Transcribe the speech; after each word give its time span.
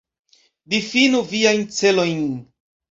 Difinu 0.71 1.21
viajn 1.31 1.71
celojn. 1.77 2.27